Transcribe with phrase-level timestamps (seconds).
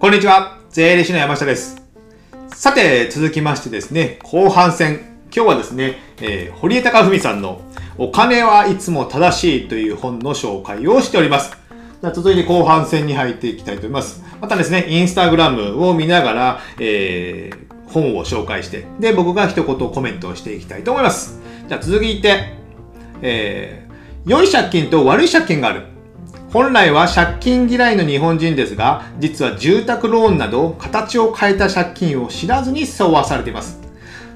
[0.00, 0.58] こんにちは。
[0.70, 1.82] 税理士の山下です。
[2.54, 5.00] さて、続きましてですね、後半戦。
[5.34, 7.62] 今日はですね、えー堀江貴文さんの
[7.98, 11.50] お金はいつも正しいという本の紹介をしております。
[12.14, 14.22] 続いて後半戦に入っていきたいと思います。
[14.40, 21.40] またですね、インスタグラムを見ながら、えー本を紹介して、で、僕が一言コメントをしていきたいと思います。
[21.66, 22.54] じゃあ続いて、
[23.20, 23.88] えー
[24.30, 25.86] 良い借金と悪い借金がある。
[26.50, 33.87] 本来は借金嫌いの日本人ですが、実は住宅ローンなど形を変えた借金を知らずに相和されています。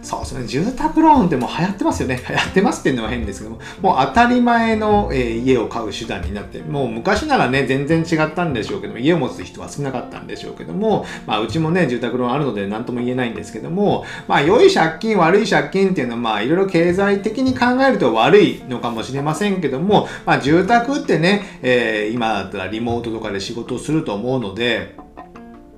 [0.03, 0.47] そうですね。
[0.47, 2.21] 住宅ローンってもう流行ってますよね。
[2.29, 24.95] 流行ってますっていうのは変ですけども、もう当たり前の、えー家を買う手段になって、もう昔ならね、全然違ったんでしょうけども、家を持つ人は少なかったんでしょうけども、まあ、うちもね、住宅ローンあるので何とも言えないんですけども、まあ、良い借金、悪い借金っていうのは、まあ、いろいろ経済的に考えると悪いのかもしれませんけども、まあ、住宅ってね、えー今だったらリモートとかで仕事をすると思うので、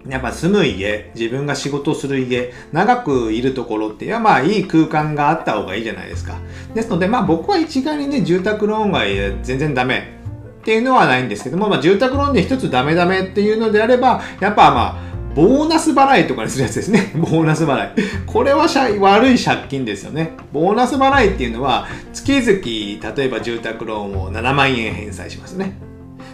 [0.08, 6.36] やっぱ住む家、自分が仕事する家、長くいるところっていうのはまあいい空間があった方がいいじゃないですか。
[6.74, 9.00] ですのでまあ僕は一概にね、住宅ローンが
[9.42, 10.18] 全然ダメ
[10.60, 17.12] っていうのはないんですけども、まあ住宅ローンで一つダメダメっていうのであれば、やっぱまあ、ボーナス払いとかにするやつですね。
[17.16, 17.92] ボーナス払い。
[18.26, 18.66] これは
[19.00, 20.32] 悪い借金ですよね。
[20.52, 25.72] ボーナス払いっていうのは、月々、例えば住宅ローンを7万円返済しますね。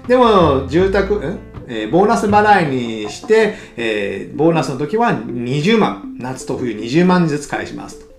[0.07, 1.50] でも、住宅、ん？
[1.71, 6.17] えーボーナス払いにして、えーボーナスの時は20万。
[6.19, 8.11] 夏と冬20万ずつ返しますと。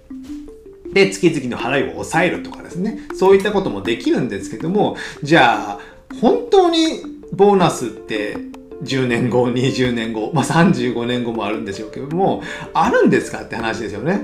[0.94, 3.00] で、月々の払いを抑えるとかですね。
[3.14, 5.80] そういったこともできるんですけども、じゃあ、
[6.20, 8.38] 本当にボーナスって
[8.84, 12.42] 10年後、20年後、まあ35年後もあるんでしょうけども、
[12.74, 14.22] あるんですかって話ですよね。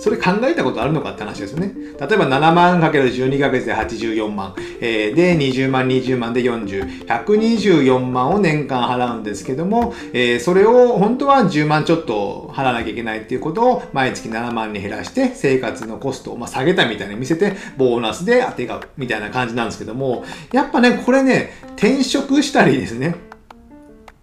[0.00, 1.72] それ考えたことあるのかって話ですよね。
[1.98, 23.14] 例えば7万かける12ヶ月で84万、えーで20万20万で40、124万を年間払うんですけども、えーそれを本当は10万ちょっと払わなきゃいけないっていうことを毎月7万に減らして生活のコストをまあ下げたみたいに見せてボーナスで当てがうみたいな感じなんですけども、やっぱね、これね、転職したりですね、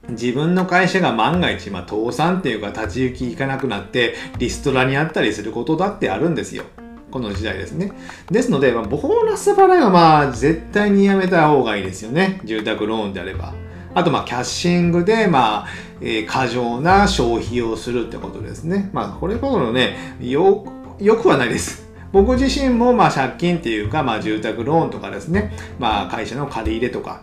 [0.09, 6.63] 自分の会社が万が一、まあ、倒産っていうか立ち行きいかなくなってリストラにあったりすることだってあるんですよ。
[7.11, 7.93] この時代ですね。
[8.29, 12.41] ですので、まあ、ボーナス払いはまあ絶対にやめた方がいいですよね。
[12.43, 13.53] 住宅ローンであれば。
[13.93, 15.67] あとまあキャッシングでまあ、
[16.01, 18.89] えー過剰な消費をするってことですね。
[18.91, 20.65] まあこれほどのね、よ、
[20.99, 21.87] よくはないです。
[22.11, 27.21] 僕自身もまあ借金っていうかまあ住宅ローンとかですね、まあ会社の借り入れとか、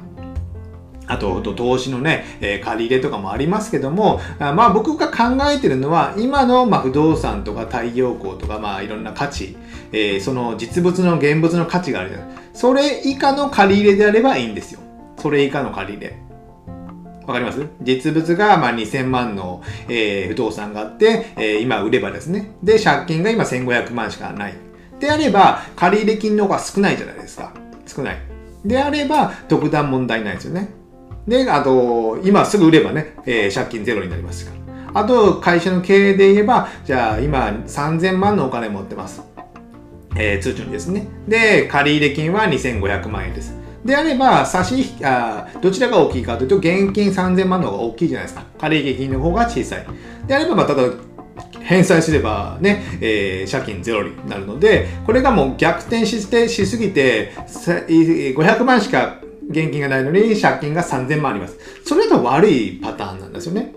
[1.08, 9.56] あと、投資のね、えー借り入れとかもありますけども、あまあ僕が考えてるのは、今のまあ不動産とか太陽光とかまあいろんな価値、
[9.92, 14.80] えーその実物の現物の価値があるじゃないそれ以下の借り入れであればいいんですよ。
[15.18, 16.18] それ以下の借り入れ。
[17.26, 17.66] わかります？
[17.82, 22.52] 実物がまあ2000万の、えー不動産があって、えー今売ればですね。
[22.62, 24.54] で、借金が今1500万しかない。
[25.00, 27.52] であれば、借入金の方が少ないじゃないですか。
[27.86, 28.18] 少ない。
[28.64, 30.68] であれば、特段問題ないですよね。
[31.26, 34.52] で、あと、今すぐ売ればね、えー借金ゼロになりますか
[34.94, 35.00] ら。
[35.02, 39.22] あと、会社の経営で言えば、じゃあ今3000万のお金持ってます。
[40.16, 41.06] えー通帳にですね。
[41.28, 43.54] で、借入金は2500万円です。
[43.84, 48.44] であれば、差し引き、あどちらが大きいかというと、現金3000万の方が大きいじゃないですか。
[48.60, 49.86] 借入金の方が小さい。
[50.26, 50.82] であれば、まあ、ただ、
[51.60, 61.58] 返済すればね、えー借金ゼロになるので、これがもう逆転して、しすぎて、500万しか現金がないのに借金が3000万あります。
[61.84, 63.74] それだと悪いパターンなんですよね。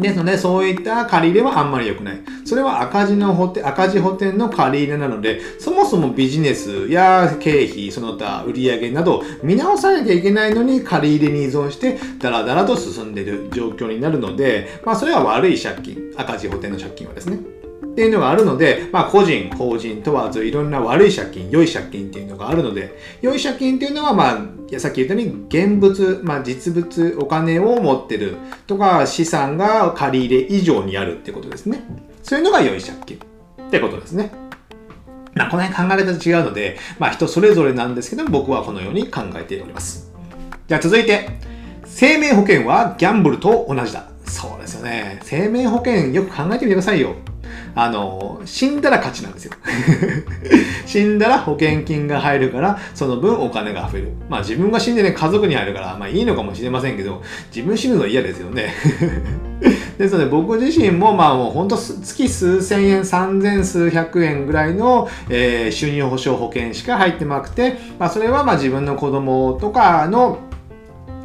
[0.00, 2.20] ですので、そういった借り入れはあんまり良くない。
[2.44, 17.57] それは赤字の補填、赤字補填の借り入れなので、そもそもビジネスや経費、その他売上など見直さなきゃいけないのに借り入れに依存して、だらだらと進んでいる状況になるので、まあそれは悪い借金、赤字補填の借金はですね。
[17.84, 28.36] っていうのがあるので、まあ個人、法人問わずいろんな悪い借金、良い借金っていうのがあるので、良い借金っていうのはまあ、さっき言ったように現物、まあ実物、お金を持ってる
[28.66, 31.82] とか資産が借り入れ以上にあるってことですね。
[32.22, 33.18] そういうのが良い借金
[33.66, 34.30] ってことですね。
[35.34, 40.12] まあこの辺考え方違うので、まあ人それぞれなんですけど、僕はこのように考えております。
[40.66, 41.28] じゃあ続いて、
[41.84, 44.08] 生命保険はギャンブルと同じだ。
[44.26, 45.20] そうですよね。
[45.22, 47.14] 生命保険よく考えてみてくださいよ。
[47.80, 49.52] あの、死んだら勝ちなんですよ。
[50.84, 54.08] 死んだら保険金が入るから、その分お金が増える。
[54.28, 57.22] まあ自分が死んでね、家族に入るから、まあいいのかもしれませんけど、
[57.54, 58.74] 自分死ぬの嫌ですよね。
[59.96, 70.47] ですので僕自身もまあもうほんと月数千円、三千数百円ぐらいの、えー収入保障保険しか入ってなくて、まあそれはまあ自分の子供とかの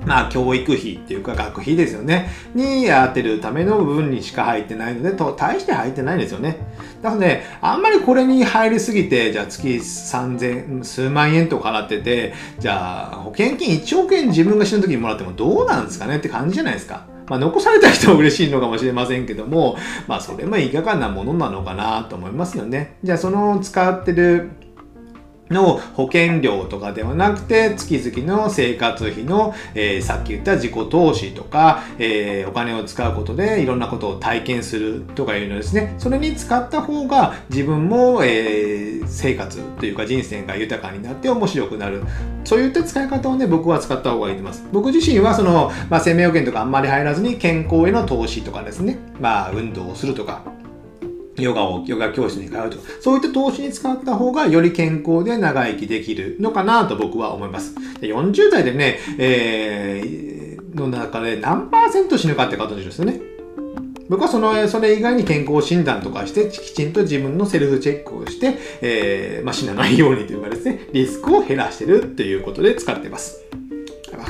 [0.06, 2.30] まあ、教育費っていうか学費ですよね。
[2.54, 6.58] にやってるための部分にしか入ってないので、と大して入ってないんですよね。
[7.02, 17.06] なので、あんまりこれに入りすぎて、じゃあ月3000、数万円とか払ってて、じゃあ保険金1億円自分が死ぬ時にもらってもどうなんですかねって感じじゃないですか。
[17.28, 19.78] まあ、残された人は嬉しいのかもしれませんけども、
[20.08, 22.96] まあ、それもいかがなものなのかなと思いますよね。
[23.04, 24.50] じゃあ、その使ってる
[25.50, 42.04] の保険料とかではなくて、月々の生活費の、えー、さっき言った自己投資とか、えー、お金を使うことでいろんなことを体験するとかいうのですね、それに使った方が自分も、えー、生活というか人生が豊かになって面白くなる。
[42.46, 44.66] そういった使い方をね、僕は使った方がいいと思います。
[44.72, 50.42] 僕自身はその、まあ、生命保険とかあんまり入らずに健康への投資とかですね、まあ、運動をするとか、
[51.38, 57.76] ヨガを、ヨガ教室に通うとか、そういった投資に使った方がより健康で長生きできるのかなと僕は思います。
[58.02, 63.20] 40代でね、えー、の中で何パーセント死ぬかって方ですよね。
[64.10, 73.44] 僕はその、それ以外に健康診断とかして、きちんと自分のセルフチェックをして、えー、まあ、死なないようにというかですね、リスクを減らしてるっていうことで使ってます。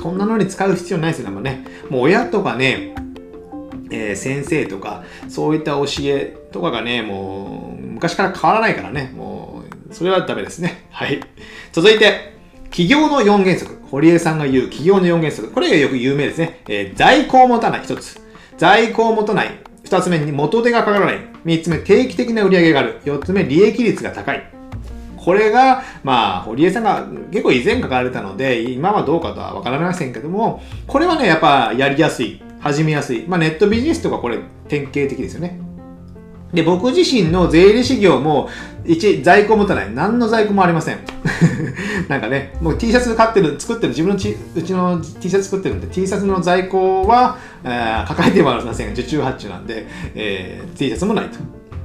[0.01, 1.65] こんなのに使う必要ないですよ、ね、ね。
[1.89, 2.95] もう親とかね、
[3.93, 10.87] えー、先生とか、そういった教えとかがね、もう、昔から変わらないからね、もう、それはダメですね。
[10.89, 11.21] はい。
[11.71, 12.33] 続いて、
[12.65, 13.79] 企業の4原則。
[13.91, 15.51] 堀江さんが言う企業の4原則。
[15.51, 16.61] これがよく有名ですね。
[16.67, 17.81] えー、在庫を持たない。
[17.81, 18.19] 1つ。
[18.57, 19.59] 在庫を持たない。
[19.83, 21.19] 2つ目に元手がかからない。
[21.45, 22.99] 3つ目、定期的な売り上げがある。
[23.05, 24.43] 4つ目、利益率が高い。
[25.17, 32.41] これが、まあ、堀江さんが結構以前書かれたので、今はどうかとはわからませんけども、これはね、やっぱやりやすい。
[32.63, 33.25] 始めやすい。
[33.27, 34.39] まあ、ネットビジネスとかこれ
[34.69, 35.59] 典型的ですよね。
[36.53, 38.47] で、僕自身の税理士業も、
[38.85, 39.93] 一、在庫持たない。
[39.93, 40.99] 何の在庫もありません。
[42.07, 51.39] なんかね、もう T シャツ買ってる、作ってる、自分のちうちの T シャツ作ってるんで、T シャツの在庫は、えー、抱えてはありません受注発注なんで、えー、T シャツもないと。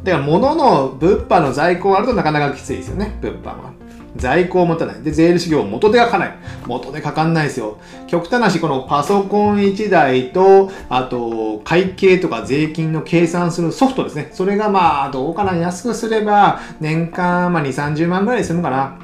[0.05, 3.73] だから、物の物販の在庫があるとなかなかきついですよね、物販は。
[4.17, 5.03] 在庫を持たない。
[5.03, 6.35] で、税理士業元手がかない。
[6.67, 7.79] 元手かかんないですよ。
[8.07, 14.31] 極端な話、このパソコン1台と、あと、会計とか税金の計算するソフトですね。
[14.33, 15.55] それがまあ、どうかな。
[15.57, 18.99] 安くすれば、年間、まあ、2、30万ぐらいするのかな。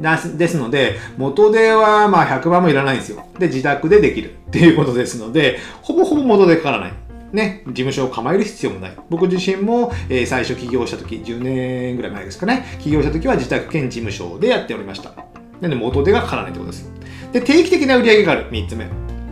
[0.00, 3.24] ですので、元手はまあ100万もいらないんですよ。
[3.38, 6.92] で、自宅でできるっていうことですので、ほぼほぼ元手かからない。
[7.32, 8.96] ね、事務所を構える必要もない。
[9.08, 15.10] 僕自身も、えー、最初起業した時、10年ぐらい前ですかね、起業した時は自宅兼事務所でやっておりました。
[15.60, 16.90] なので元手がかからないってことです。
[17.32, 18.50] で、定期的な売り上げがある。
[18.50, 18.86] 3つ目。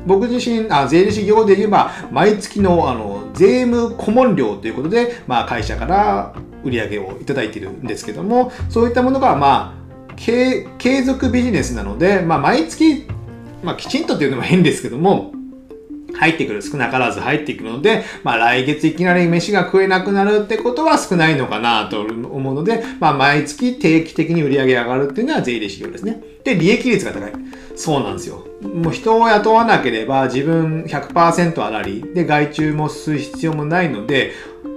[0.07, 10.67] 僕自身、あ税理士業で言えば、毎月のあの税務顧問料ということで、まあ、会社から売り上げをいただいているんですけども、そういったものが、まあ、継
[11.05, 13.07] 続ビジネスなので、まあ、毎月、
[13.63, 15.33] まあ、きちんとっていうのも変ですけども、
[16.15, 26.23] 入ってくる、少なからず入ってくるので、まあ来月いきなり飯が食えなくなるってことは少ないのかなと思うので、まあ毎月定期的に売り上げ上がるっていうのは税理士業ですね。
[26.45, 27.33] で、利益率が高い。
[27.77, 28.47] そうなんですよ。
[28.63, 34.33] もう人を雇わなければ自分100%上がり、で、外注もする必要もないので、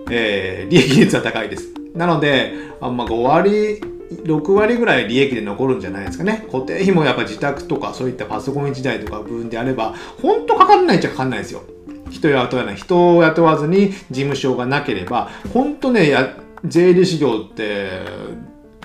[0.09, 1.73] えー、利益率は高いです。
[1.95, 3.81] なので、あんま5割
[4.23, 6.45] 6割ぐらい利益で残るんじゃないですかね。
[6.51, 11.63] 固定費もやっぱ自宅とかそういったパソコン1台とか分であれば、ほんとかかんないっちゃかかんないですよ。
[12.09, 12.75] 人雇わない。
[12.75, 18.01] 人を雇わずに事務所がなければ、ほんとね、や税理士業って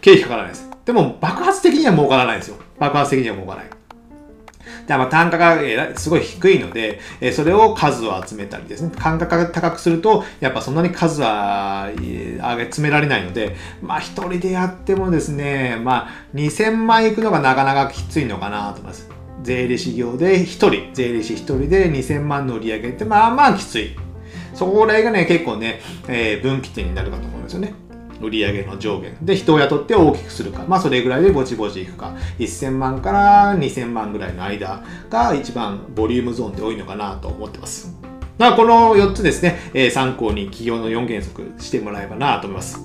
[0.00, 0.68] 経費かからないです。
[0.84, 2.56] でも爆発的には儲からないですよ。
[2.78, 3.77] 爆発的には儲からない。
[4.88, 5.58] でまあ単価が
[5.96, 8.90] すごい低いので、えそれを数を集めたりですね。
[8.96, 19.10] 単価が高くすると、やっぱそんなに数は上げ詰められないので、まあ一人でやってもですね、まあ2000万いくのがなかなかきついのかなと思います。
[19.42, 23.94] 税理士業で1人、税理士1人で2000万の売り上げってまあまあきつい。
[24.54, 27.74] そこらがね、結構ね、えー、分岐点になるかと思うんですよね。
[28.20, 29.16] 売上の上限。
[29.22, 30.64] で人を雇って大きくするか。
[30.66, 32.14] まあそれぐらいでぼちぼちいくか。
[32.38, 37.94] 1000万から2000万ぐらいの間が一番ボリュームゾーンで多いのかなと思ってます。
[38.38, 42.80] まあこの4つですね、えー、参考に企業の4原則してもらえばなと思います。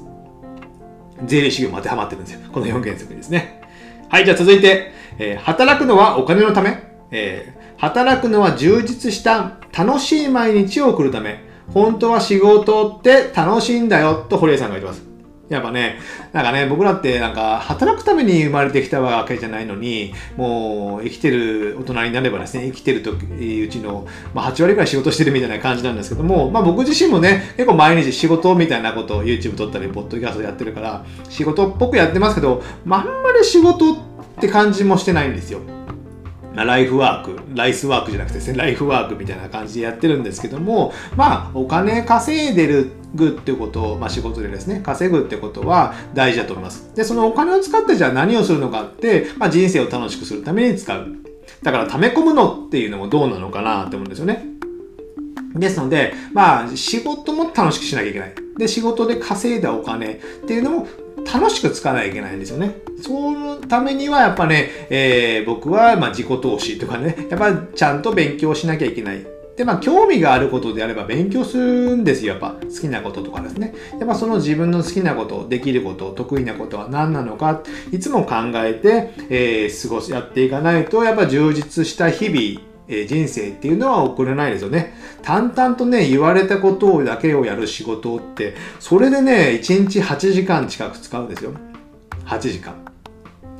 [1.25, 2.39] 税理士業も当てはまってるんですよ。
[2.51, 3.61] この4原則ですね。
[4.09, 11.51] はいじゃあ続いて、えー、働くのはお金のため、えー、働くのは充実した楽しい毎日を送るため。
[11.73, 15.12] 本当は仕事って楽しいんだよと堀江さんが言ってます。
[15.53, 15.99] やっぱね、
[16.31, 23.15] なんかね、僕らってなんか働くために生まれてきたわけじゃないのに、もう生きてる大人になればですね、生きてるとう
[23.67, 33.95] ちの、まあ、8割ぐらい仕事してるみたいな感じなんですけども、まあ僕自身もね、結構毎日仕事みたいなことを YouTube 撮ったり、ポッドキャストやってるから、仕事っぽくやってますけど、ま、あんまり仕事っ
[34.39, 35.59] て感じもしてないんですよ。
[36.55, 46.93] ライフワーク、ライスワークじゃなくてですね、ライフワークみたいな感じでやってるんですけども、まあ、お金稼いでるぐってことを、まあ、仕事でですね、稼ぐってことは大事だと思います。
[46.95, 51.07] で、そのお金を使ってじゃあ何をするのかって、まあ、人生を楽しくするために使う。
[51.63, 54.45] だから、溜め込むのっていうのもどうなのかなって思うんですよね。
[55.55, 58.33] ですので、まあ、仕事も楽しくしなきゃいけない。
[58.57, 60.87] で、仕事で稼いだお金っていうのも
[61.31, 62.82] 楽しく使わなきゃいけないんですよね。
[63.03, 69.27] そのためにはやっぱね、えー、僕はま自己投資とかね、やっぱちゃんと勉強しなきゃいけない。
[69.57, 72.31] で、まあ、興味があることであれば勉強するんですよ。
[72.31, 73.73] やっぱ好きなこととかですね。
[73.99, 84.93] やっぱその自分の好きなこと、できること、得意なことは何なのか、いつも考えて、えー、過ごし、やっていかないと、やっぱ充実した日々、え人生っていうのは送れないですよね。
[85.21, 91.51] 淡々とね、言われたことだけをやる仕事って、それでね、1日8時間近く使うんですよ。
[92.25, 92.82] 8時間。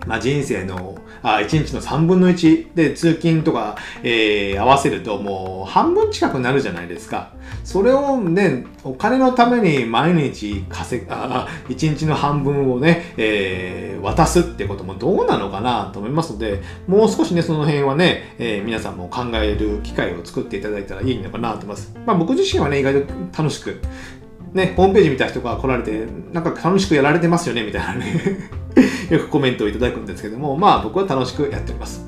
[0.06, 7.32] まあ、人生のあ1日の3分の1で通勤とか、えー、合わせるともう半分近くなるじゃないですか。
[7.64, 21.96] それをね、お金のために毎日稼あ1日の半分をね、えー、渡すってこともどうなのかなと思いますので、もう少しね、その辺はね、えー、皆さんも考える機会を作っていただいたらいいのかなと思います。
[22.06, 23.80] まあ僕自身はね、意外と楽しく、
[24.54, 28.63] ね、ホームページ見た人が来られて、なんか楽しくやられてますよね、みたいなね
[29.14, 32.06] よくコメントをいただくんですけども、まあ僕は楽しくやっております。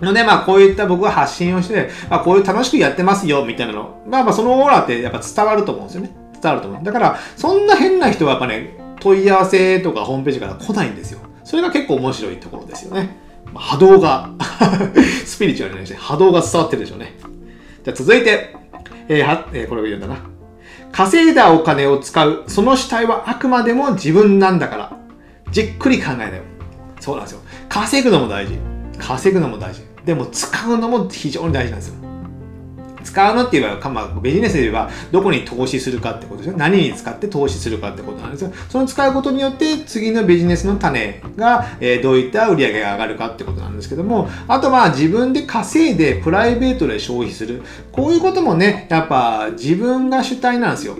[0.00, 4.02] ので、まあこういった僕は発信をして、まあこういう楽しくやってますよ、みたいなの。
[4.06, 6.16] まあまあそのオーラってやっぱ伝わると思うんですよね。
[6.40, 6.82] 伝わると思う。
[6.82, 11.20] だから、そんな変な人はやっぱね、問い合わせとかホームページから来ないんですよ。
[11.44, 13.16] それが結構面白いところですよね。
[13.52, 14.30] まあ、波動が
[15.26, 17.14] スピリチュアルにして波動が伝わってるでしょうね。
[17.84, 18.56] じゃあ続いて、
[19.08, 20.16] えー、は、えー、これを言うんだな。
[20.92, 24.97] 稼いだお金を使う、その主体はあくまでも自分なんだから、
[25.50, 26.42] じっくり考えなよ。
[27.00, 27.40] そうなんですよ。
[27.68, 28.58] 稼ぐのも大事。
[28.98, 29.82] 稼ぐのも大事。
[30.04, 32.08] でも使うのも非常に大事なんですよ。
[33.04, 36.58] 使うのって言えば、まあ、ビジネスで言えば、どこに投資するかってことですよ。
[36.58, 38.52] 何に使って投資するかってことなんですよ。
[38.68, 47.62] その使うことによって、次のビジネスの種が、えー、どういった売り上げが上がるかってことなんですけども、あとは自分で稼いでプライベートで消費する。
[47.92, 50.96] こういうこともね、やっぱ自分が主体なんですよ。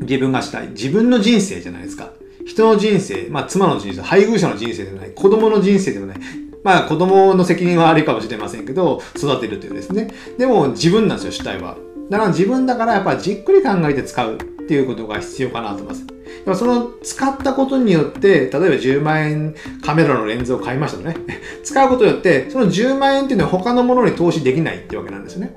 [0.00, 0.68] 自分が主体。
[0.68, 2.10] 自分の人生じゃないですか。
[2.46, 6.16] 人の人生、まあ妻の人生、配偶者の人生でもない、子供の人生でもない、
[6.62, 10.08] まあ子供の責任はあるかもしれませんけど、育てるというですね。
[10.38, 11.76] でも自分なんですよ、主体は。
[12.08, 16.06] だから自分だからやっぱじっくり考えて使うっていうことが必要かなと思います。
[16.54, 21.16] その使ったことによって、例えば10万円カメラのレンズを買いましたとね。
[21.64, 25.56] 使うことによって、その10万円っていうのは他のものに投資できないってわけなんですよね。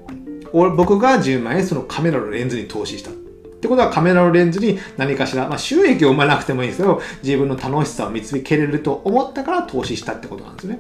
[0.52, 3.12] 僕が10万円そのカメラのレンズに投資した。
[3.60, 10.80] ってことはカメラのレンズに何かしら、まあ、収益を生まなくてもいいんですけど、自分の楽しさを見つけれると思ったから投資したってことなんですね。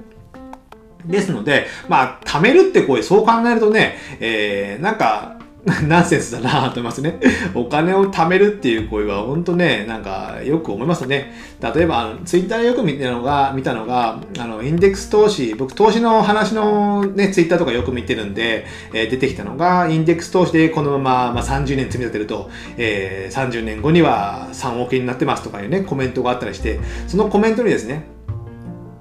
[1.06, 5.40] ですので、まあ、貯めるってこう、そう考えるとね、えー、なんか、
[5.88, 7.20] ナンセンスだなと思いますね。
[7.54, 11.34] お金を貯めるっていう声は本当ね、なんかよく思いますね。
[11.62, 28.06] 例えば、ツイッターでよく見たのが、見たのが、あの、インデックス投資、僕投資の話のね、ツイッターとかよく見てるんで、えー、出てきたのが、インデックス投資でこのまま、まあ、30年積み立てると、えー、30年後には3億円になってますとかいうね、コメントがあったりして、そのコメントにですね、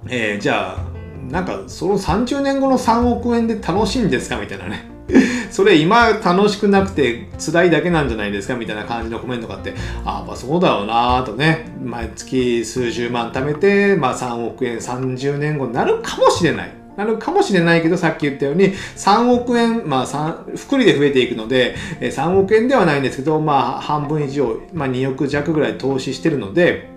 [0.09, 0.99] えー、じゃあ、
[1.31, 4.41] なんかその30年後の3億円で楽しいんですか？
[4.41, 4.99] みたいなね。
[5.51, 9.75] それ今楽しくなくて辛いだけなんじゃないですかみたいな感じのコメントがあって、
[10.05, 16.79] ああ、まあそうだろうなとね、毎月数十万貯めて、まあ3億円30年後になるかもしれない。
[16.99, 26.89] なるかもしれないけど、さっき言ったように、3億円、まあ3、福利で増えていくので、3億円ではないんですけど、まあ、半分以上、まあ、2億弱ぐらい投資してるので、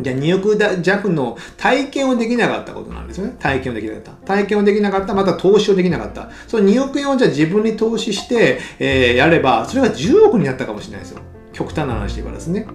[0.00, 3.36] じゃあ2億弱の体験をできなかったことなんですよね。
[3.38, 4.12] 体験をできなかった。
[4.26, 6.30] 体験をできなかった、また投資をできなかった。
[6.46, 11.20] その2億円をじゃあ自分に投資して、えー、やれば、それが10億になったかもしれないですよ。
[11.52, 12.66] 極端な話で言えばですね。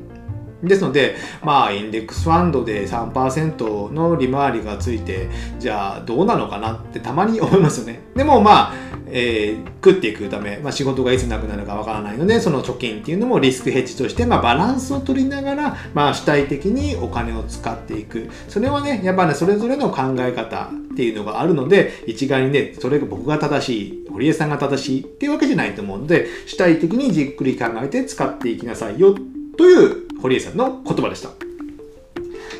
[0.64, 8.02] ですので、まあ、インデックスファンドで3%の利回りがついて、じゃあどうなのかなってたまに思いますよね。
[8.16, 8.74] でもまあ、
[9.10, 18.30] えー、食っていくため、まあ、仕事がいつなくなるかわからないので、その貯金っていうのもリスクヘッジとして、まあ、バランスを取りながら、まあ、主体的にお金を使っていく。
[18.48, 29.16] それはね、やっぱね、それぞれの考え方っていうのがあるので、一概にね、それが僕が正しい、堀江さんが正しいっていうわけじゃないと思うので、主体的にじっくり考えて使っていきなさいよ
[29.58, 31.47] という堀江さんの言葉でした。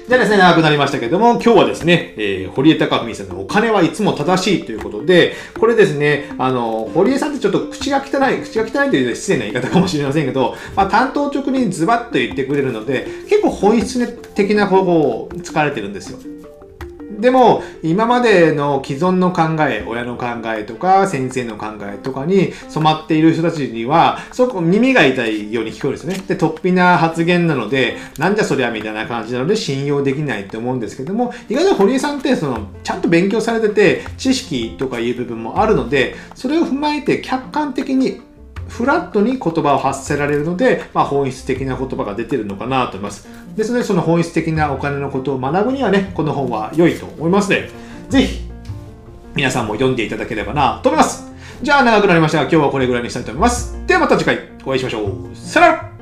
[0.08, 16.20] じゃあですね、長くなりましたけども、今日はですね、えー、堀江貴文さんのお金はいつも正しいということで、これですね、あの、堀江さんってちょっと口が汚い、口が汚いという失礼な言い方かもしれませんけど、まあ、担当直にズバッと言ってくれるので、結構本質的な方法を使われてるんですよ。
[17.20, 26.24] でも、今までの既存の考え、親の考えとか、先生の考えとかに染まっている人たちには、そこ耳が痛いように聞こえるんですね。
[26.28, 38.22] で、突飛な発言なので、なんじゃそりゃみたいな感じなので信用できないと思うんですけども、意外と堀江さんってその、ちゃんと勉強されてて、知識とかいう部分もあるので、それを踏まえて客観的に
[38.78, 43.28] フラットに言葉を発せられるので、まあ、本質的な言葉が出てるのかなと思います。
[43.56, 47.72] ですので、その本質的なお金のことを学ぶにはね、この本は良いと思いますので、
[48.10, 48.48] ぜひ、
[49.34, 51.26] 皆さんも読んでいただければなと思います。
[51.64, 53.76] じゃあ長くなりましたが、今日はこれぐらいにしたいと思います。
[53.88, 55.36] ではまた次回お会いしましょう。
[55.36, 55.97] さよなら